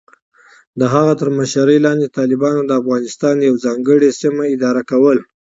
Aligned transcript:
د 0.79 0.81
هغه 0.93 1.13
تر 1.19 1.29
مشرۍ 1.37 1.77
لاندې، 1.85 2.13
طالبانو 2.17 2.61
د 2.65 2.71
افغانستان 2.81 3.35
یوه 3.47 3.61
ځانګړې 3.65 4.09
سیمه 4.21 4.43
اداره 4.55 4.81
کوله. 4.91 5.23